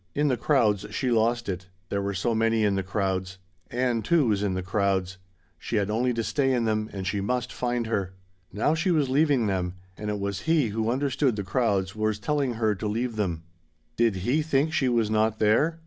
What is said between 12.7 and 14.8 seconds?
to leave them. Did he think